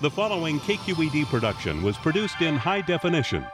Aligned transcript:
The 0.00 0.10
following 0.10 0.60
KQED 0.60 1.26
production 1.26 1.82
was 1.82 1.96
produced 1.96 2.40
in 2.40 2.54
high 2.54 2.82
definition. 2.82 3.44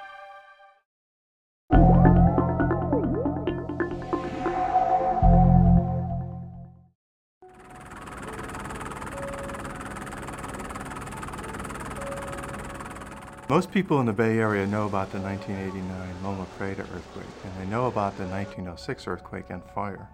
Most 13.49 13.71
people 13.71 14.01
in 14.01 14.05
the 14.05 14.13
Bay 14.13 14.39
Area 14.39 14.67
know 14.67 14.85
about 14.85 15.13
the 15.13 15.21
1989 15.21 16.23
Loma 16.23 16.45
Prieta 16.59 16.83
earthquake, 16.83 17.25
and 17.43 17.53
they 17.59 17.71
know 17.71 17.87
about 17.87 18.19
the 18.19 18.27
1906 18.27 19.07
earthquake 19.07 19.47
and 19.49 19.63
fire. 19.75 20.11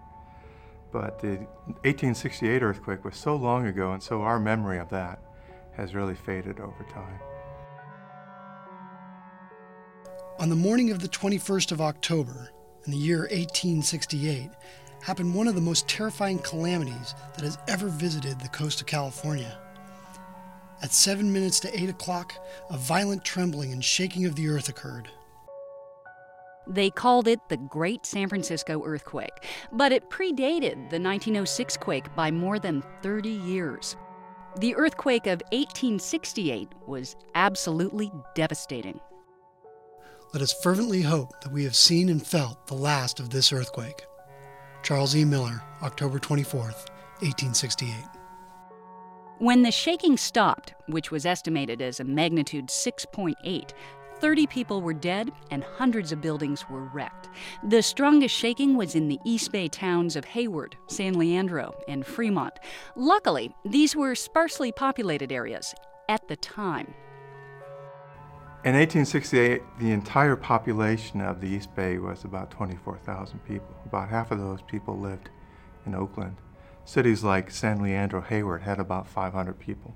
But 0.93 1.19
the 1.19 1.39
1868 1.83 2.63
earthquake 2.63 3.03
was 3.03 3.17
so 3.17 3.35
long 3.35 3.67
ago, 3.67 3.91
and 3.91 4.01
so 4.01 4.21
our 4.21 4.39
memory 4.39 4.79
of 4.79 4.87
that 4.91 5.19
has 5.73 5.95
really 5.95 6.15
faded 6.15 6.59
over 6.59 6.83
time. 6.91 7.19
On 10.39 10.49
the 10.49 10.55
morning 10.55 10.91
of 10.91 10.99
the 10.99 11.07
21st 11.07 11.71
of 11.71 11.81
October, 11.81 12.51
in 12.85 12.91
the 12.91 12.97
year 12.97 13.21
1868, 13.21 14.49
happened 15.03 15.33
one 15.33 15.47
of 15.47 15.55
the 15.55 15.61
most 15.61 15.87
terrifying 15.87 16.39
calamities 16.39 17.13
that 17.35 17.43
has 17.43 17.57
ever 17.67 17.87
visited 17.87 18.39
the 18.39 18.49
coast 18.49 18.81
of 18.81 18.87
California. 18.87 19.57
At 20.81 20.91
7 20.91 21.31
minutes 21.31 21.59
to 21.61 21.79
8 21.79 21.89
o'clock, 21.89 22.33
a 22.71 22.77
violent 22.77 23.23
trembling 23.23 23.71
and 23.71 23.83
shaking 23.83 24.25
of 24.25 24.35
the 24.35 24.49
earth 24.49 24.67
occurred. 24.67 25.09
They 26.67 26.89
called 26.89 27.27
it 27.27 27.39
the 27.49 27.57
Great 27.57 28.05
San 28.05 28.29
Francisco 28.29 28.83
Earthquake, 28.83 29.45
but 29.71 29.91
it 29.91 30.09
predated 30.09 30.89
the 30.89 30.99
1906 30.99 31.77
quake 31.77 32.15
by 32.15 32.31
more 32.31 32.59
than 32.59 32.83
30 33.01 33.29
years. 33.29 33.95
The 34.57 34.75
earthquake 34.75 35.27
of 35.27 35.41
1868 35.51 36.67
was 36.85 37.15
absolutely 37.35 38.11
devastating. 38.35 38.99
Let 40.33 40.43
us 40.43 40.53
fervently 40.61 41.01
hope 41.01 41.39
that 41.41 41.53
we 41.53 41.63
have 41.63 41.75
seen 41.75 42.09
and 42.09 42.25
felt 42.25 42.67
the 42.67 42.73
last 42.73 43.19
of 43.19 43.29
this 43.29 43.53
earthquake. 43.53 44.03
Charles 44.83 45.15
E. 45.15 45.23
Miller, 45.23 45.61
October 45.81 46.19
24th, 46.19 46.89
1868. 47.21 47.93
When 49.39 49.61
the 49.61 49.71
shaking 49.71 50.17
stopped, 50.17 50.73
which 50.87 51.11
was 51.11 51.25
estimated 51.25 51.81
as 51.81 51.99
a 51.99 52.03
magnitude 52.03 52.67
6.8, 52.67 53.71
30 54.21 54.45
people 54.45 54.81
were 54.81 54.93
dead 54.93 55.31
and 55.49 55.63
hundreds 55.63 56.11
of 56.11 56.21
buildings 56.21 56.69
were 56.69 56.85
wrecked. 56.85 57.27
The 57.63 57.81
strongest 57.81 58.35
shaking 58.35 58.77
was 58.77 58.93
in 58.93 59.07
the 59.07 59.19
East 59.25 59.51
Bay 59.51 59.67
towns 59.67 60.15
of 60.15 60.25
Hayward, 60.25 60.77
San 60.87 61.17
Leandro, 61.17 61.73
and 61.87 62.05
Fremont. 62.05 62.53
Luckily, 62.95 63.53
these 63.65 63.95
were 63.95 64.13
sparsely 64.13 64.71
populated 64.71 65.31
areas 65.31 65.73
at 66.07 66.27
the 66.27 66.35
time. 66.35 66.93
In 68.63 68.75
1868, 68.75 69.63
the 69.79 69.89
entire 69.89 70.35
population 70.35 71.19
of 71.19 71.41
the 71.41 71.47
East 71.47 71.73
Bay 71.73 71.97
was 71.97 72.23
about 72.23 72.51
24,000 72.51 73.39
people. 73.39 73.75
About 73.87 74.09
half 74.09 74.29
of 74.29 74.37
those 74.37 74.61
people 74.61 74.99
lived 74.99 75.31
in 75.87 75.95
Oakland. 75.95 76.37
Cities 76.85 77.23
like 77.23 77.49
San 77.49 77.81
Leandro, 77.81 78.21
Hayward 78.21 78.61
had 78.61 78.79
about 78.79 79.07
500 79.07 79.57
people. 79.57 79.95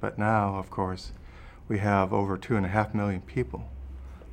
But 0.00 0.20
now, 0.20 0.54
of 0.54 0.70
course, 0.70 1.10
we 1.68 1.78
have 1.78 2.12
over 2.12 2.36
two 2.36 2.56
and 2.56 2.66
a 2.66 2.68
half 2.68 2.94
million 2.94 3.20
people 3.22 3.68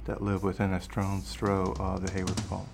that 0.05 0.21
live 0.21 0.43
within 0.43 0.73
a 0.73 0.81
stone's 0.81 1.33
throw 1.33 1.73
of 1.79 2.05
the 2.05 2.11
Hayward 2.13 2.39
Fault. 2.41 2.67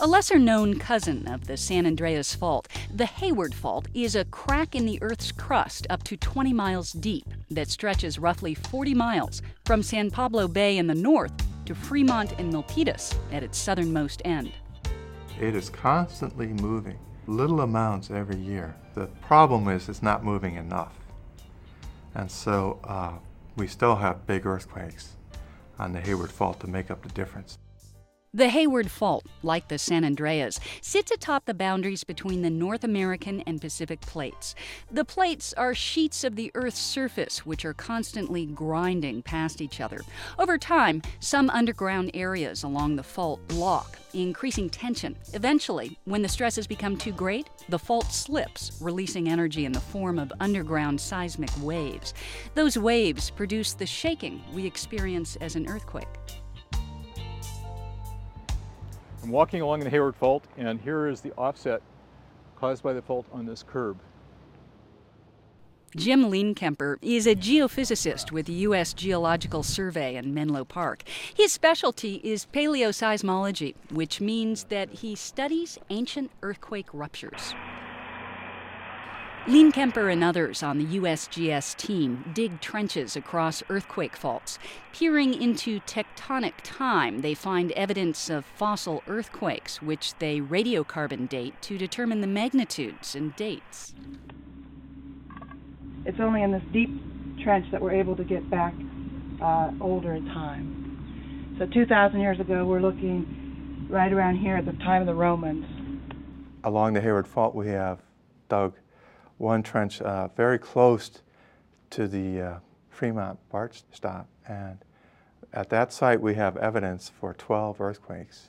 A 0.00 0.06
lesser 0.06 0.38
known 0.38 0.78
cousin 0.78 1.26
of 1.28 1.46
the 1.46 1.56
San 1.56 1.86
Andreas 1.86 2.34
Fault, 2.34 2.68
the 2.92 3.06
Hayward 3.06 3.54
Fault 3.54 3.88
is 3.94 4.16
a 4.16 4.24
crack 4.26 4.74
in 4.74 4.86
the 4.86 4.98
Earth's 5.00 5.32
crust 5.32 5.86
up 5.88 6.02
to 6.04 6.16
20 6.16 6.52
miles 6.52 6.92
deep 6.92 7.26
that 7.50 7.70
stretches 7.70 8.18
roughly 8.18 8.54
40 8.54 8.92
miles 8.92 9.40
from 9.64 9.82
San 9.82 10.10
Pablo 10.10 10.48
Bay 10.48 10.78
in 10.78 10.88
the 10.88 10.94
north 10.94 11.32
to 11.66 11.74
Fremont 11.74 12.32
and 12.38 12.52
Milpitas 12.52 13.14
at 13.32 13.42
its 13.42 13.56
southernmost 13.56 14.20
end. 14.24 14.52
It 15.40 15.54
is 15.54 15.70
constantly 15.70 16.48
moving, 16.48 16.98
little 17.26 17.60
amounts 17.60 18.10
every 18.10 18.36
year. 18.36 18.76
The 18.94 19.06
problem 19.22 19.68
is 19.68 19.88
it's 19.88 20.02
not 20.02 20.24
moving 20.24 20.56
enough. 20.56 20.92
And 22.14 22.30
so 22.30 22.78
uh, 22.84 23.14
we 23.56 23.66
still 23.66 23.96
have 23.96 24.26
big 24.26 24.46
earthquakes 24.46 25.14
on 25.78 25.92
the 25.92 26.00
Hayward 26.00 26.30
Fault 26.30 26.60
to 26.60 26.66
make 26.66 26.90
up 26.90 27.02
the 27.02 27.08
difference. 27.08 27.58
The 28.36 28.48
Hayward 28.48 28.90
Fault, 28.90 29.26
like 29.44 29.68
the 29.68 29.78
San 29.78 30.04
Andreas, 30.04 30.58
sits 30.80 31.12
atop 31.12 31.44
the 31.44 31.54
boundaries 31.54 32.02
between 32.02 32.42
the 32.42 32.50
North 32.50 32.82
American 32.82 33.42
and 33.42 33.60
Pacific 33.60 34.00
plates. 34.00 34.56
The 34.90 35.04
plates 35.04 35.52
are 35.52 35.72
sheets 35.72 36.24
of 36.24 36.34
the 36.34 36.50
Earth's 36.56 36.80
surface 36.80 37.46
which 37.46 37.64
are 37.64 37.72
constantly 37.72 38.44
grinding 38.44 39.22
past 39.22 39.60
each 39.60 39.80
other. 39.80 40.00
Over 40.36 40.58
time, 40.58 41.00
some 41.20 41.48
underground 41.48 42.10
areas 42.12 42.64
along 42.64 42.96
the 42.96 43.04
fault 43.04 43.38
lock, 43.52 44.00
increasing 44.14 44.68
tension. 44.68 45.16
Eventually, 45.32 45.96
when 46.04 46.22
the 46.22 46.28
stresses 46.28 46.66
become 46.66 46.96
too 46.96 47.12
great, 47.12 47.48
the 47.68 47.78
fault 47.78 48.10
slips, 48.10 48.76
releasing 48.80 49.28
energy 49.28 49.64
in 49.64 49.70
the 49.70 49.78
form 49.78 50.18
of 50.18 50.32
underground 50.40 51.00
seismic 51.00 51.50
waves. 51.62 52.14
Those 52.56 52.76
waves 52.76 53.30
produce 53.30 53.74
the 53.74 53.86
shaking 53.86 54.42
we 54.52 54.66
experience 54.66 55.36
as 55.36 55.54
an 55.54 55.68
earthquake. 55.68 56.08
I'm 59.24 59.30
walking 59.30 59.62
along 59.62 59.80
the 59.80 59.88
Hayward 59.88 60.14
Fault, 60.16 60.44
and 60.58 60.78
here 60.82 61.08
is 61.08 61.22
the 61.22 61.32
offset 61.32 61.80
caused 62.56 62.82
by 62.82 62.92
the 62.92 63.00
fault 63.00 63.24
on 63.32 63.46
this 63.46 63.62
curb. 63.62 63.98
Jim 65.96 66.24
Lienkaemper 66.24 66.96
is 67.00 67.26
a 67.26 67.34
geophysicist 67.34 68.32
with 68.32 68.44
the 68.44 68.52
U.S. 68.52 68.92
Geological 68.92 69.62
Survey 69.62 70.16
in 70.16 70.34
Menlo 70.34 70.62
Park. 70.62 71.04
His 71.34 71.52
specialty 71.52 72.16
is 72.22 72.46
paleoseismology, 72.52 73.74
which 73.90 74.20
means 74.20 74.64
that 74.64 74.90
he 74.90 75.14
studies 75.14 75.78
ancient 75.88 76.30
earthquake 76.42 76.88
ruptures. 76.92 77.54
Lienkaemper 79.46 80.10
and 80.10 80.24
others 80.24 80.62
on 80.62 80.78
the 80.78 80.98
USGS 80.98 81.76
team 81.76 82.24
dig 82.32 82.62
trenches 82.62 83.14
across 83.14 83.62
earthquake 83.68 84.16
faults. 84.16 84.58
Peering 84.94 85.34
into 85.34 85.80
tectonic 85.80 86.54
time, 86.62 87.20
they 87.20 87.34
find 87.34 87.70
evidence 87.72 88.30
of 88.30 88.46
fossil 88.46 89.02
earthquakes, 89.06 89.82
which 89.82 90.14
they 90.18 90.40
radiocarbon 90.40 91.28
date 91.28 91.60
to 91.60 91.76
determine 91.76 92.22
the 92.22 92.26
magnitudes 92.26 93.14
and 93.14 93.36
dates. 93.36 93.92
It's 96.06 96.20
only 96.20 96.42
in 96.42 96.50
this 96.50 96.64
deep 96.72 96.88
trench 97.42 97.70
that 97.70 97.82
we're 97.82 97.92
able 97.92 98.16
to 98.16 98.24
get 98.24 98.48
back 98.48 98.72
uh, 99.42 99.72
older 99.78 100.14
in 100.14 100.24
time. 100.24 101.56
So 101.58 101.66
2,000 101.66 102.18
years 102.18 102.40
ago, 102.40 102.64
we're 102.64 102.80
looking 102.80 103.86
right 103.90 104.10
around 104.10 104.36
here 104.36 104.56
at 104.56 104.64
the 104.64 104.72
time 104.72 105.02
of 105.02 105.06
the 105.06 105.14
Romans. 105.14 105.66
Along 106.64 106.94
the 106.94 107.02
Hayward 107.02 107.28
Fault, 107.28 107.54
we 107.54 107.68
have 107.68 108.00
dug 108.48 108.74
one 109.38 109.62
trench 109.62 110.00
uh, 110.00 110.28
very 110.28 110.58
close 110.58 111.10
to 111.90 112.08
the 112.08 112.40
uh, 112.40 112.58
Fremont 112.88 113.38
BART 113.50 113.82
stop. 113.92 114.28
And 114.48 114.78
at 115.52 115.68
that 115.70 115.92
site, 115.92 116.20
we 116.20 116.34
have 116.34 116.56
evidence 116.56 117.10
for 117.20 117.34
12 117.34 117.80
earthquakes 117.80 118.48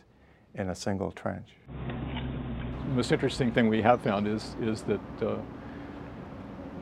in 0.54 0.70
a 0.70 0.76
single 0.76 1.12
trench. 1.12 1.50
The 2.88 2.96
most 2.96 3.12
interesting 3.12 3.52
thing 3.52 3.68
we 3.68 3.82
have 3.82 4.02
found 4.02 4.28
is, 4.28 4.56
is 4.62 4.84
that 4.84 5.02
uh, 5.22 5.36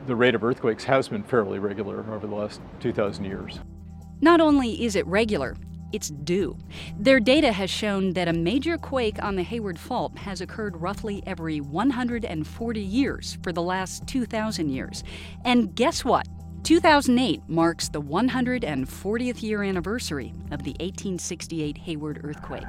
the 0.06 0.14
rate 0.14 0.34
of 0.34 0.44
earthquakes 0.44 0.84
has 0.84 1.08
been 1.08 1.22
fairly 1.22 1.58
regular 1.58 2.04
over 2.12 2.26
the 2.26 2.34
last 2.34 2.60
2,000 2.80 3.24
years. 3.24 3.60
Not 4.20 4.40
only 4.40 4.84
is 4.84 4.96
it 4.96 5.06
regular, 5.06 5.56
it's 5.92 6.08
due. 6.08 6.58
Their 6.98 7.20
data 7.20 7.52
has 7.52 7.70
shown 7.70 8.12
that 8.14 8.28
a 8.28 8.32
major 8.32 8.78
quake 8.78 9.22
on 9.22 9.36
the 9.36 9.42
Hayward 9.42 9.78
Fault 9.78 10.18
has 10.18 10.40
occurred 10.40 10.76
roughly 10.76 11.22
every 11.26 11.60
140 11.60 12.80
years 12.80 13.38
for 13.42 13.52
the 13.52 13.62
last 13.62 14.06
2,000 14.06 14.68
years. 14.68 15.04
And 15.44 15.74
guess 15.74 16.04
what? 16.04 16.26
2008 16.64 17.42
marks 17.46 17.88
the 17.88 18.00
140th 18.00 19.42
year 19.42 19.62
anniversary 19.62 20.32
of 20.50 20.62
the 20.62 20.72
1868 20.80 21.76
Hayward 21.78 22.20
earthquake. 22.24 22.64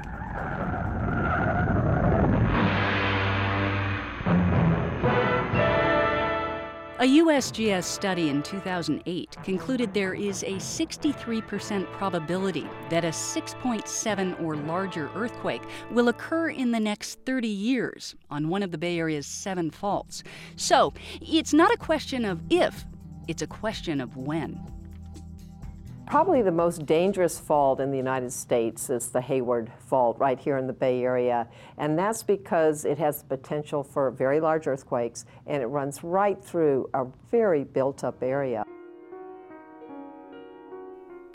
A 7.06 7.18
USGS 7.20 7.84
study 7.84 8.30
in 8.30 8.42
2008 8.42 9.36
concluded 9.44 9.94
there 9.94 10.12
is 10.12 10.42
a 10.42 10.54
63% 10.54 11.86
probability 11.92 12.68
that 12.90 13.04
a 13.04 13.10
6.7 13.10 14.42
or 14.42 14.56
larger 14.56 15.08
earthquake 15.14 15.62
will 15.92 16.08
occur 16.08 16.48
in 16.48 16.72
the 16.72 16.80
next 16.80 17.20
30 17.24 17.46
years 17.46 18.16
on 18.28 18.48
one 18.48 18.64
of 18.64 18.72
the 18.72 18.78
Bay 18.78 18.98
Area's 18.98 19.28
seven 19.28 19.70
faults. 19.70 20.24
So, 20.56 20.94
it's 21.20 21.54
not 21.54 21.72
a 21.72 21.76
question 21.76 22.24
of 22.24 22.42
if, 22.50 22.84
it's 23.28 23.42
a 23.42 23.46
question 23.46 24.00
of 24.00 24.16
when. 24.16 24.60
Probably 26.06 26.40
the 26.40 26.52
most 26.52 26.86
dangerous 26.86 27.40
fault 27.40 27.80
in 27.80 27.90
the 27.90 27.96
United 27.96 28.32
States 28.32 28.90
is 28.90 29.08
the 29.08 29.20
Hayward 29.20 29.72
Fault 29.88 30.16
right 30.20 30.38
here 30.38 30.56
in 30.56 30.68
the 30.68 30.72
Bay 30.72 31.02
Area. 31.02 31.48
And 31.78 31.98
that's 31.98 32.22
because 32.22 32.84
it 32.84 32.96
has 32.98 33.22
the 33.22 33.36
potential 33.36 33.82
for 33.82 34.12
very 34.12 34.38
large 34.38 34.68
earthquakes 34.68 35.26
and 35.48 35.60
it 35.60 35.66
runs 35.66 36.04
right 36.04 36.42
through 36.42 36.88
a 36.94 37.06
very 37.32 37.64
built 37.64 38.04
up 38.04 38.22
area. 38.22 38.64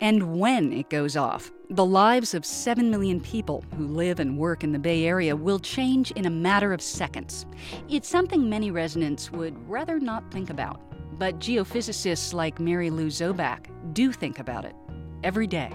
And 0.00 0.40
when 0.40 0.72
it 0.72 0.88
goes 0.88 1.18
off, 1.18 1.52
the 1.68 1.84
lives 1.84 2.32
of 2.32 2.46
7 2.46 2.90
million 2.90 3.20
people 3.20 3.64
who 3.76 3.86
live 3.86 4.20
and 4.20 4.38
work 4.38 4.64
in 4.64 4.72
the 4.72 4.78
Bay 4.78 5.04
Area 5.04 5.36
will 5.36 5.60
change 5.60 6.12
in 6.12 6.24
a 6.24 6.30
matter 6.30 6.72
of 6.72 6.80
seconds. 6.80 7.44
It's 7.90 8.08
something 8.08 8.48
many 8.48 8.70
residents 8.70 9.30
would 9.30 9.68
rather 9.68 10.00
not 10.00 10.28
think 10.32 10.48
about. 10.48 10.80
But 11.22 11.38
geophysicists 11.38 12.34
like 12.34 12.58
Mary 12.58 12.90
Lou 12.90 13.06
Zoback 13.06 13.66
do 13.94 14.10
think 14.10 14.40
about 14.40 14.64
it 14.64 14.74
every 15.22 15.46
day. 15.46 15.70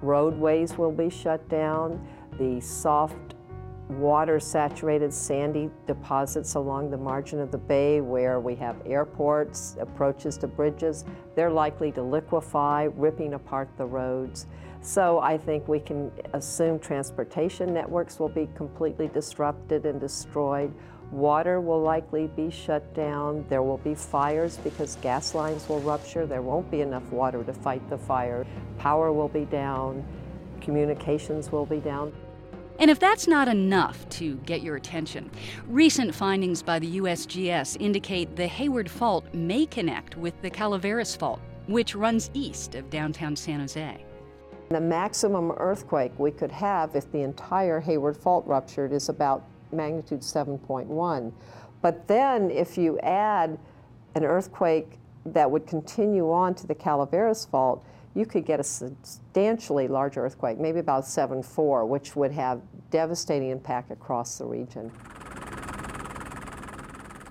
Roadways 0.00 0.78
will 0.78 0.90
be 0.90 1.10
shut 1.10 1.46
down. 1.50 2.02
The 2.38 2.62
soft, 2.62 3.34
water 3.90 4.40
saturated 4.40 5.12
sandy 5.12 5.68
deposits 5.86 6.54
along 6.54 6.90
the 6.90 6.96
margin 6.96 7.40
of 7.40 7.52
the 7.52 7.58
bay 7.58 8.00
where 8.00 8.40
we 8.40 8.54
have 8.54 8.76
airports, 8.86 9.76
approaches 9.78 10.38
to 10.38 10.46
bridges, 10.46 11.04
they're 11.36 11.50
likely 11.50 11.92
to 11.92 12.02
liquefy, 12.02 12.84
ripping 12.96 13.34
apart 13.34 13.68
the 13.76 13.84
roads. 13.84 14.46
So 14.80 15.18
I 15.18 15.36
think 15.36 15.68
we 15.68 15.80
can 15.80 16.10
assume 16.32 16.78
transportation 16.78 17.74
networks 17.74 18.18
will 18.18 18.30
be 18.30 18.48
completely 18.54 19.08
disrupted 19.08 19.84
and 19.84 20.00
destroyed. 20.00 20.72
Water 21.14 21.60
will 21.60 21.80
likely 21.80 22.26
be 22.26 22.50
shut 22.50 22.92
down. 22.92 23.44
There 23.48 23.62
will 23.62 23.78
be 23.78 23.94
fires 23.94 24.56
because 24.64 24.96
gas 24.96 25.32
lines 25.32 25.68
will 25.68 25.78
rupture. 25.78 26.26
There 26.26 26.42
won't 26.42 26.68
be 26.72 26.80
enough 26.80 27.08
water 27.12 27.44
to 27.44 27.52
fight 27.52 27.88
the 27.88 27.96
fire. 27.96 28.44
Power 28.78 29.12
will 29.12 29.28
be 29.28 29.44
down. 29.44 30.04
Communications 30.60 31.52
will 31.52 31.66
be 31.66 31.78
down. 31.78 32.12
And 32.80 32.90
if 32.90 32.98
that's 32.98 33.28
not 33.28 33.46
enough 33.46 34.08
to 34.08 34.34
get 34.38 34.62
your 34.62 34.74
attention, 34.74 35.30
recent 35.68 36.12
findings 36.12 36.64
by 36.64 36.80
the 36.80 36.98
USGS 36.98 37.76
indicate 37.78 38.34
the 38.34 38.48
Hayward 38.48 38.90
Fault 38.90 39.32
may 39.32 39.66
connect 39.66 40.16
with 40.16 40.34
the 40.42 40.50
Calaveras 40.50 41.14
Fault, 41.14 41.40
which 41.68 41.94
runs 41.94 42.28
east 42.34 42.74
of 42.74 42.90
downtown 42.90 43.36
San 43.36 43.60
Jose. 43.60 44.04
The 44.70 44.80
maximum 44.80 45.52
earthquake 45.58 46.10
we 46.18 46.32
could 46.32 46.50
have 46.50 46.96
if 46.96 47.12
the 47.12 47.20
entire 47.20 47.78
Hayward 47.78 48.16
Fault 48.16 48.44
ruptured 48.48 48.92
is 48.92 49.08
about 49.08 49.44
magnitude 49.74 50.20
7.1. 50.20 51.32
But 51.82 52.08
then 52.08 52.50
if 52.50 52.78
you 52.78 52.98
add 53.00 53.58
an 54.14 54.24
earthquake 54.24 54.98
that 55.26 55.50
would 55.50 55.66
continue 55.66 56.30
on 56.30 56.54
to 56.54 56.66
the 56.66 56.74
Calaveras 56.74 57.44
Fault, 57.46 57.84
you 58.14 58.24
could 58.24 58.46
get 58.46 58.60
a 58.60 58.64
substantially 58.64 59.88
larger 59.88 60.24
earthquake, 60.24 60.58
maybe 60.58 60.78
about 60.78 61.04
7.4, 61.04 61.86
which 61.86 62.14
would 62.14 62.32
have 62.32 62.62
devastating 62.90 63.50
impact 63.50 63.90
across 63.90 64.38
the 64.38 64.44
region. 64.44 64.90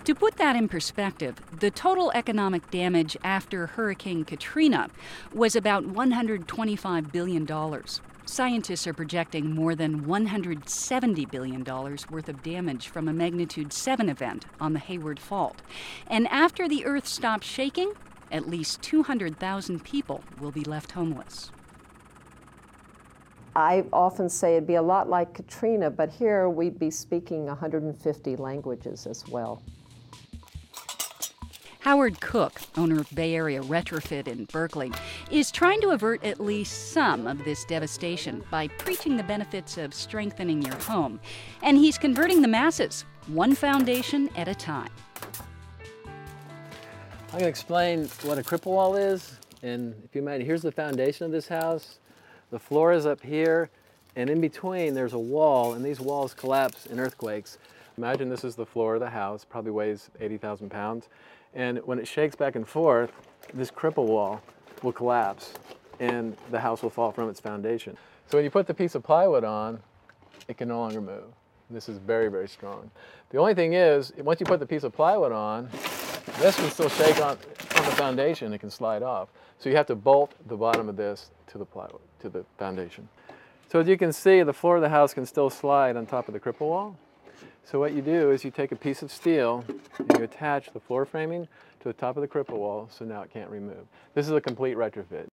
To 0.03 0.13
put 0.13 0.35
that 0.35 0.57
in 0.57 0.67
perspective, 0.67 1.35
the 1.61 1.71
total 1.71 2.11
economic 2.13 2.69
damage 2.69 3.15
after 3.23 3.67
Hurricane 3.67 4.25
Katrina 4.25 4.89
was 5.33 5.55
about 5.55 5.85
$125 5.85 7.11
billion. 7.13 7.47
Scientists 8.25 8.87
are 8.87 8.93
projecting 8.93 9.53
more 9.53 9.75
than 9.75 10.05
$170 10.05 11.29
billion 11.29 11.63
worth 11.63 12.29
of 12.29 12.41
damage 12.41 12.87
from 12.87 13.09
a 13.09 13.13
magnitude 13.13 13.73
7 13.73 14.07
event 14.07 14.45
on 14.61 14.71
the 14.71 14.79
Hayward 14.79 15.19
Fault. 15.19 15.61
And 16.07 16.27
after 16.29 16.69
the 16.69 16.85
Earth 16.85 17.05
stops 17.05 17.45
shaking, 17.45 17.91
at 18.31 18.47
least 18.47 18.81
200,000 18.81 19.83
people 19.83 20.23
will 20.39 20.51
be 20.51 20.63
left 20.63 20.93
homeless. 20.93 21.51
I 23.55 23.83
often 23.91 24.29
say 24.29 24.55
it'd 24.55 24.65
be 24.65 24.75
a 24.75 24.81
lot 24.81 25.09
like 25.09 25.33
Katrina, 25.33 25.91
but 25.91 26.09
here 26.09 26.49
we'd 26.49 26.79
be 26.79 26.89
speaking 26.89 27.45
150 27.45 28.35
languages 28.37 29.05
as 29.05 29.27
well. 29.27 29.61
Howard 31.83 32.21
Cook, 32.21 32.61
owner 32.77 33.01
of 33.01 33.13
Bay 33.13 33.35
Area 33.35 33.61
Retrofit 33.61 34.29
in 34.29 34.45
Berkeley, 34.45 34.89
is 35.29 35.51
trying 35.51 35.81
to 35.81 35.89
avert 35.89 36.23
at 36.23 36.39
least 36.39 36.93
some 36.93 37.27
of 37.27 37.43
this 37.43 37.65
devastation 37.65 38.41
by 38.49 38.69
preaching 38.69 39.17
the 39.17 39.23
benefits 39.23 39.77
of 39.77 39.93
strengthening 39.93 40.61
your 40.61 40.77
home. 40.77 41.19
And 41.61 41.77
he's 41.77 41.97
converting 41.97 42.41
the 42.41 42.47
masses, 42.47 43.03
one 43.27 43.53
foundation 43.53 44.29
at 44.37 44.47
a 44.47 44.55
time. 44.55 44.91
I'm 46.05 47.31
going 47.31 47.41
to 47.41 47.47
explain 47.49 48.07
what 48.21 48.37
a 48.37 48.43
cripple 48.43 48.67
wall 48.67 48.95
is. 48.95 49.37
And 49.61 49.93
if 50.05 50.15
you 50.15 50.21
imagine, 50.21 50.45
here's 50.45 50.61
the 50.61 50.71
foundation 50.71 51.25
of 51.25 51.33
this 51.33 51.49
house. 51.49 51.99
The 52.49 52.59
floor 52.59 52.93
is 52.93 53.05
up 53.05 53.21
here, 53.21 53.69
and 54.15 54.29
in 54.29 54.39
between 54.39 54.93
there's 54.93 55.11
a 55.11 55.19
wall, 55.19 55.73
and 55.73 55.83
these 55.83 55.99
walls 55.99 56.33
collapse 56.33 56.85
in 56.85 56.97
earthquakes. 56.97 57.57
Imagine 57.97 58.29
this 58.29 58.45
is 58.45 58.55
the 58.55 58.65
floor 58.65 58.95
of 58.95 59.01
the 59.01 59.09
house, 59.09 59.43
probably 59.43 59.71
weighs 59.71 60.09
80,000 60.21 60.69
pounds. 60.69 61.09
And 61.55 61.79
when 61.85 61.99
it 61.99 62.07
shakes 62.07 62.35
back 62.35 62.55
and 62.55 62.67
forth, 62.67 63.11
this 63.53 63.69
cripple 63.69 64.07
wall 64.07 64.41
will 64.81 64.91
collapse 64.91 65.53
and 65.99 66.35
the 66.51 66.59
house 66.59 66.81
will 66.81 66.89
fall 66.89 67.11
from 67.11 67.29
its 67.29 67.39
foundation. 67.39 67.97
So 68.27 68.37
when 68.37 68.43
you 68.43 68.51
put 68.51 68.67
the 68.67 68.73
piece 68.73 68.95
of 68.95 69.03
plywood 69.03 69.43
on, 69.43 69.79
it 70.47 70.57
can 70.57 70.67
no 70.67 70.79
longer 70.79 71.01
move. 71.01 71.25
This 71.69 71.87
is 71.89 71.97
very, 71.97 72.29
very 72.29 72.47
strong. 72.47 72.89
The 73.29 73.37
only 73.37 73.53
thing 73.53 73.73
is, 73.73 74.11
once 74.17 74.39
you 74.39 74.45
put 74.45 74.59
the 74.59 74.65
piece 74.65 74.83
of 74.83 74.93
plywood 74.93 75.31
on, 75.31 75.69
this 76.39 76.55
can 76.55 76.69
still 76.69 76.89
shake 76.89 77.17
on, 77.17 77.37
on 77.75 77.85
the 77.85 77.95
foundation, 77.95 78.53
it 78.53 78.59
can 78.59 78.69
slide 78.69 79.03
off. 79.03 79.29
So 79.59 79.69
you 79.69 79.75
have 79.75 79.87
to 79.87 79.95
bolt 79.95 80.33
the 80.47 80.57
bottom 80.57 80.89
of 80.89 80.97
this 80.97 81.31
to 81.47 81.57
the 81.57 81.65
plywood, 81.65 82.01
to 82.19 82.29
the 82.29 82.43
foundation. 82.57 83.07
So 83.71 83.79
as 83.79 83.87
you 83.87 83.97
can 83.97 84.11
see, 84.11 84.43
the 84.43 84.53
floor 84.53 84.75
of 84.75 84.81
the 84.81 84.89
house 84.89 85.13
can 85.13 85.25
still 85.25 85.49
slide 85.49 85.95
on 85.95 86.05
top 86.05 86.27
of 86.27 86.33
the 86.33 86.39
cripple 86.39 86.67
wall. 86.67 86.97
So 87.65 87.79
what 87.79 87.93
you 87.93 88.01
do 88.01 88.31
is 88.31 88.43
you 88.43 88.51
take 88.51 88.71
a 88.71 88.75
piece 88.75 89.01
of 89.01 89.11
steel 89.11 89.63
and 89.97 90.17
you 90.17 90.23
attach 90.23 90.71
the 90.73 90.79
floor 90.79 91.05
framing 91.05 91.47
to 91.79 91.87
the 91.87 91.93
top 91.93 92.17
of 92.17 92.21
the 92.21 92.27
cripple 92.27 92.57
wall 92.57 92.89
so 92.91 93.05
now 93.05 93.21
it 93.21 93.31
can't 93.31 93.49
remove. 93.49 93.85
This 94.13 94.25
is 94.25 94.33
a 94.33 94.41
complete 94.41 94.75
retrofit. 94.75 95.27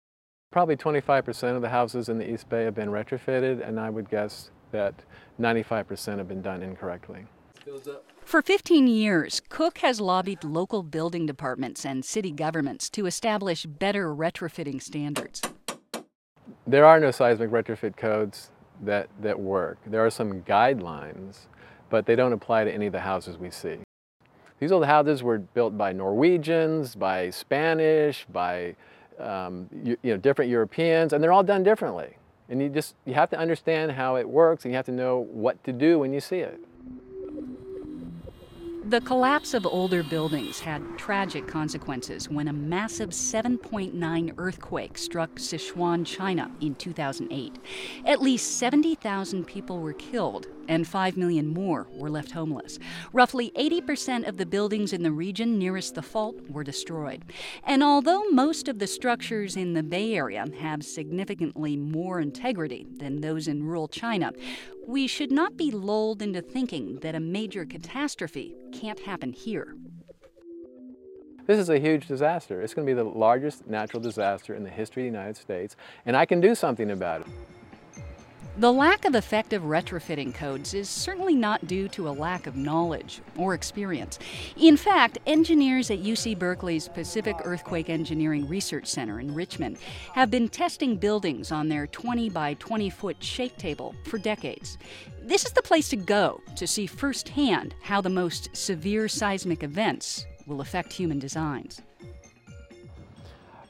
Probably 0.50 0.76
25% 0.76 1.56
of 1.56 1.62
the 1.62 1.68
houses 1.68 2.08
in 2.08 2.18
the 2.18 2.28
East 2.28 2.48
Bay 2.48 2.64
have 2.64 2.74
been 2.74 2.88
retrofitted 2.88 3.66
and 3.66 3.78
I 3.78 3.90
would 3.90 4.10
guess 4.10 4.50
that 4.72 4.94
95% 5.40 6.18
have 6.18 6.28
been 6.28 6.42
done 6.42 6.62
incorrectly. 6.62 7.26
For 8.24 8.42
15 8.42 8.86
years, 8.86 9.40
Cook 9.48 9.78
has 9.78 10.00
lobbied 10.00 10.44
local 10.44 10.82
building 10.82 11.26
departments 11.26 11.84
and 11.84 12.04
city 12.04 12.30
governments 12.30 12.90
to 12.90 13.06
establish 13.06 13.66
better 13.66 14.14
retrofitting 14.14 14.82
standards. 14.82 15.42
There 16.66 16.84
are 16.84 16.98
no 16.98 17.10
seismic 17.10 17.50
retrofit 17.50 17.96
codes 17.96 18.50
that, 18.82 19.08
that 19.20 19.38
work. 19.38 19.78
There 19.86 20.04
are 20.04 20.10
some 20.10 20.42
guidelines 20.42 21.46
but 21.90 22.06
they 22.06 22.16
don't 22.16 22.32
apply 22.32 22.64
to 22.64 22.72
any 22.72 22.86
of 22.86 22.92
the 22.92 23.00
houses 23.00 23.36
we 23.36 23.50
see. 23.50 23.78
These 24.58 24.72
old 24.72 24.86
houses 24.86 25.22
were 25.22 25.38
built 25.38 25.76
by 25.76 25.92
Norwegians, 25.92 26.94
by 26.94 27.30
Spanish, 27.30 28.26
by 28.32 28.74
um, 29.18 29.68
you, 29.84 29.96
you 30.02 30.12
know, 30.12 30.16
different 30.16 30.50
Europeans, 30.50 31.12
and 31.12 31.22
they're 31.22 31.32
all 31.32 31.42
done 31.42 31.62
differently. 31.62 32.16
And 32.48 32.62
you 32.62 32.68
just 32.68 32.94
you 33.04 33.14
have 33.14 33.28
to 33.30 33.38
understand 33.38 33.92
how 33.92 34.16
it 34.16 34.28
works, 34.28 34.64
and 34.64 34.72
you 34.72 34.76
have 34.76 34.86
to 34.86 34.92
know 34.92 35.26
what 35.30 35.62
to 35.64 35.72
do 35.72 35.98
when 35.98 36.12
you 36.12 36.20
see 36.20 36.38
it. 36.38 36.60
The 38.88 39.00
collapse 39.00 39.52
of 39.52 39.66
older 39.66 40.04
buildings 40.04 40.60
had 40.60 40.80
tragic 40.96 41.48
consequences 41.48 42.30
when 42.30 42.46
a 42.46 42.52
massive 42.52 43.10
7.9 43.10 44.34
earthquake 44.38 44.96
struck 44.96 45.34
Sichuan, 45.40 46.06
China 46.06 46.52
in 46.60 46.76
2008. 46.76 47.58
At 48.04 48.22
least 48.22 48.58
70,000 48.58 49.44
people 49.44 49.80
were 49.80 49.92
killed 49.92 50.46
and 50.68 50.86
5 50.86 51.16
million 51.16 51.46
more 51.46 51.86
were 51.92 52.10
left 52.10 52.32
homeless. 52.32 52.78
Roughly 53.12 53.50
80% 53.56 54.28
of 54.28 54.36
the 54.36 54.46
buildings 54.46 54.92
in 54.92 55.02
the 55.02 55.12
region 55.12 55.58
nearest 55.58 55.94
the 55.94 56.02
fault 56.02 56.36
were 56.48 56.64
destroyed. 56.64 57.24
And 57.64 57.82
although 57.82 58.24
most 58.30 58.68
of 58.68 58.78
the 58.78 58.86
structures 58.86 59.56
in 59.56 59.74
the 59.74 59.82
Bay 59.82 60.14
Area 60.14 60.46
have 60.60 60.84
significantly 60.84 61.76
more 61.76 62.20
integrity 62.20 62.86
than 62.98 63.20
those 63.20 63.48
in 63.48 63.64
rural 63.64 63.88
China, 63.88 64.32
we 64.86 65.06
should 65.06 65.32
not 65.32 65.56
be 65.56 65.70
lulled 65.70 66.22
into 66.22 66.40
thinking 66.40 67.00
that 67.00 67.14
a 67.14 67.20
major 67.20 67.64
catastrophe 67.64 68.54
can't 68.72 69.00
happen 69.00 69.32
here. 69.32 69.74
This 71.46 71.58
is 71.58 71.68
a 71.68 71.78
huge 71.78 72.08
disaster. 72.08 72.60
It's 72.60 72.74
going 72.74 72.86
to 72.86 72.90
be 72.92 72.96
the 72.96 73.04
largest 73.04 73.68
natural 73.68 74.02
disaster 74.02 74.54
in 74.54 74.64
the 74.64 74.70
history 74.70 75.06
of 75.06 75.12
the 75.12 75.18
United 75.18 75.36
States, 75.36 75.76
and 76.04 76.16
I 76.16 76.26
can 76.26 76.40
do 76.40 76.56
something 76.56 76.90
about 76.90 77.20
it. 77.20 77.28
The 78.58 78.72
lack 78.72 79.04
of 79.04 79.14
effective 79.14 79.64
retrofitting 79.64 80.32
codes 80.32 80.72
is 80.72 80.88
certainly 80.88 81.34
not 81.34 81.66
due 81.66 81.88
to 81.88 82.08
a 82.08 82.10
lack 82.10 82.46
of 82.46 82.56
knowledge 82.56 83.20
or 83.36 83.52
experience. 83.52 84.18
In 84.56 84.78
fact, 84.78 85.18
engineers 85.26 85.90
at 85.90 86.02
UC 86.02 86.38
Berkeley's 86.38 86.88
Pacific 86.88 87.36
Earthquake 87.44 87.90
Engineering 87.90 88.48
Research 88.48 88.86
Center 88.86 89.20
in 89.20 89.34
Richmond 89.34 89.76
have 90.14 90.30
been 90.30 90.48
testing 90.48 90.96
buildings 90.96 91.52
on 91.52 91.68
their 91.68 91.86
20 91.88 92.30
by 92.30 92.54
20 92.54 92.88
foot 92.88 93.22
shake 93.22 93.58
table 93.58 93.94
for 94.06 94.16
decades. 94.16 94.78
This 95.20 95.44
is 95.44 95.52
the 95.52 95.60
place 95.60 95.90
to 95.90 95.96
go 95.96 96.40
to 96.56 96.66
see 96.66 96.86
firsthand 96.86 97.74
how 97.82 98.00
the 98.00 98.08
most 98.08 98.56
severe 98.56 99.06
seismic 99.06 99.64
events 99.64 100.24
will 100.46 100.62
affect 100.62 100.94
human 100.94 101.18
designs. 101.18 101.82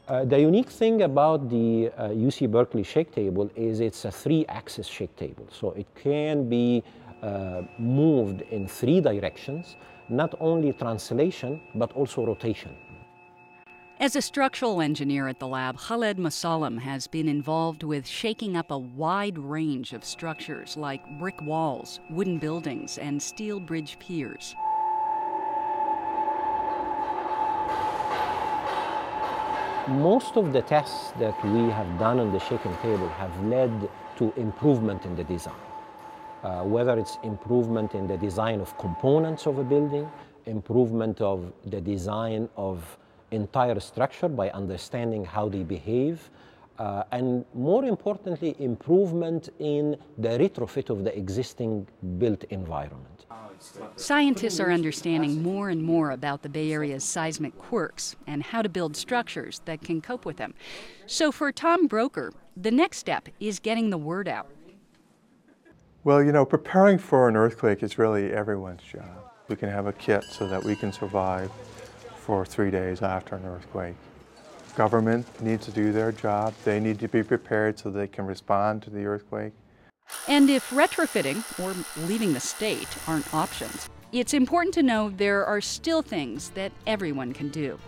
Uh, 0.09 0.25
the 0.25 0.39
unique 0.39 0.71
thing 0.71 1.03
about 1.03 1.51
the 1.51 1.91
uh, 1.99 2.11
UC 2.11 2.49
Berkeley 2.49 2.85
shake 2.85 3.11
table 3.11 3.51
is 3.57 3.81
it's 3.81 4.05
a 4.05 4.11
three-axis 4.11 4.87
shake 4.87 5.17
table, 5.17 5.49
so 5.51 5.73
it 5.73 5.89
can 5.97 6.49
be 6.49 6.85
uh, 7.23 7.63
moved 7.77 8.43
in 8.53 8.69
three 8.69 9.01
directions, 9.01 9.75
not 10.09 10.33
only 10.39 10.73
translation, 10.73 11.61
but 11.75 11.91
also 11.95 12.25
rotation. 12.25 12.73
As 13.99 14.15
a 14.15 14.23
structural 14.23 14.81
engineer 14.81 15.27
at 15.27 15.41
the 15.41 15.49
lab, 15.49 15.77
Khalid 15.77 16.19
Mosalam 16.19 16.79
has 16.79 17.09
been 17.09 17.27
involved 17.27 17.83
with 17.83 18.07
shaking 18.07 18.57
up 18.57 18.71
a 18.71 18.79
wide 18.79 19.39
range 19.39 19.93
of 19.93 20.05
structures 20.05 20.77
like 20.77 21.03
brick 21.19 21.43
walls, 21.43 21.99
wooden 22.11 22.39
buildings, 22.39 22.99
and 22.99 23.21
steel 23.21 23.59
bridge 23.59 23.99
piers. 23.99 24.55
Most 29.89 30.37
of 30.37 30.53
the 30.53 30.63
tests 30.63 31.13
that 31.21 31.41
we 31.45 31.71
have 31.71 31.87
done 31.97 32.19
on 32.19 32.33
the 32.33 32.41
shaking 32.41 32.77
table 32.79 33.09
have 33.11 33.45
led 33.45 33.89
to 34.17 34.33
improvement 34.37 35.05
in 35.05 35.15
the 35.15 35.23
design. 35.23 35.55
Uh, 36.43 36.65
whether 36.65 36.99
it's 36.99 37.19
improvement 37.23 37.95
in 37.95 38.09
the 38.09 38.17
design 38.17 38.61
of 38.61 38.77
components 38.79 39.47
of 39.47 39.59
a 39.59 39.63
building, 39.63 40.11
improvement 40.47 41.21
of 41.21 41.53
the 41.67 41.81
design 41.81 42.49
of 42.57 42.99
entire 43.31 43.79
structure 43.79 44.29
by 44.29 44.51
understanding 44.51 45.25
how 45.25 45.49
they 45.49 45.63
behave, 45.63 46.31
uh, 46.81 47.05
and 47.13 47.45
more 47.55 47.85
importantly, 47.85 48.57
improvement 48.59 49.51
in 49.61 49.97
the 50.19 50.31
retrofit 50.31 50.91
of 50.91 51.05
the 51.05 51.17
existing 51.17 51.87
built 52.19 52.43
environment. 52.51 53.26
Scientists 53.97 54.61
are 54.61 54.71
understanding 54.71 55.43
more 55.43 55.69
and 55.69 55.83
more 55.83 56.11
about 56.11 56.43
the 56.43 56.49
Bay 56.49 56.73
Area's 56.73 57.05
seismic 57.05 57.57
quirks 57.59 58.17
and 58.27 58.43
how 58.43 58.63
to 58.63 58.69
build 58.69 58.97
structures 58.97 59.61
that 59.65 59.81
can 59.81 60.01
cope 60.01 60.25
with 60.25 60.37
them. 60.37 60.55
So 61.07 61.33
for 61.33 61.51
Tom 61.53 61.89
Brocher, 61.89 62.33
the 62.57 62.71
next 62.71 62.99
step 62.99 63.29
is 63.41 63.59
getting 63.59 63.91
the 63.91 63.99
word 63.99 64.29
out. 64.29 64.49
Well, 66.05 66.23
you 66.23 66.33
know, 66.33 66.45
preparing 66.45 66.99
for 66.99 67.29
an 67.29 67.37
earthquake 67.37 67.83
is 67.83 67.99
really 67.99 68.33
everyone's 68.33 68.83
job. 68.83 69.33
We 69.49 69.57
can 69.57 69.69
have 69.69 69.87
a 69.87 69.93
kit 69.93 70.25
so 70.25 70.47
that 70.49 70.63
we 70.63 70.77
can 70.77 70.93
survive 70.93 71.51
for 72.17 72.45
three 72.45 72.71
days 72.71 73.03
after 73.03 73.37
an 73.37 73.45
earthquake. 73.45 73.95
Government 74.77 75.27
needs 75.41 75.65
to 75.67 75.73
do 75.73 75.91
their 75.91 76.13
job. 76.13 76.55
They 76.65 76.79
need 76.81 76.99
to 77.01 77.09
be 77.09 77.23
prepared 77.23 77.79
so 77.79 77.91
they 77.91 78.07
can 78.07 78.27
respond 78.27 78.83
to 78.83 78.91
the 78.91 79.07
earthquake. 79.07 79.53
And 80.29 80.51
if 80.51 80.71
retrofitting 80.71 81.45
or 81.63 81.75
leaving 82.07 82.33
the 82.33 82.41
state 82.41 82.89
aren't 83.07 83.33
options, 83.33 83.89
it's 84.11 84.35
important 84.35 84.75
to 84.75 84.83
know 84.83 85.11
there 85.11 85.45
are 85.47 85.61
still 85.61 86.03
things 86.03 86.51
that 86.51 86.73
everyone 86.87 87.33
can 87.33 87.49
do. 87.49 87.79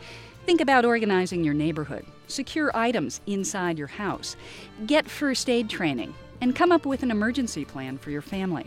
Think 0.47 0.61
about 0.61 0.85
organizing 0.85 1.43
your 1.43 1.55
neighborhood, 1.55 2.07
secure 2.29 2.71
items 2.77 3.21
inside 3.27 3.77
your 3.77 3.89
house, 3.89 4.37
get 4.87 5.11
first 5.11 5.51
aid 5.51 5.69
training, 5.69 6.15
and 6.41 6.55
come 6.55 6.71
up 6.71 6.87
with 6.87 7.03
an 7.03 7.11
emergency 7.11 7.65
plan 7.65 7.99
for 7.99 8.11
your 8.11 8.23
family. 8.23 8.67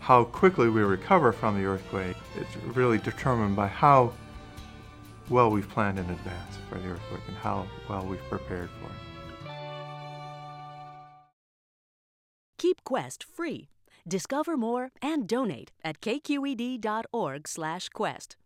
How 0.00 0.24
quickly 0.24 0.68
we 0.68 0.82
recover 0.82 1.32
from 1.32 1.58
the 1.58 1.66
earthquake 1.66 2.16
is 2.36 2.46
really 2.74 2.98
determined 2.98 3.56
by 3.56 3.66
how 3.66 4.12
well 5.30 5.50
we've 5.50 5.68
planned 5.68 5.98
in 5.98 6.04
advance 6.04 6.58
for 6.68 6.78
the 6.78 6.88
earthquake 6.90 7.22
and 7.28 7.36
how 7.38 7.66
well 7.88 8.04
we've 8.04 8.22
prepared 8.28 8.68
for 8.80 8.86
it. 8.86 9.09
Quest 12.90 13.22
free. 13.22 13.68
Discover 14.08 14.56
more 14.56 14.90
and 15.00 15.28
donate 15.28 15.70
at 15.84 16.00
kqed.org/quest. 16.00 18.36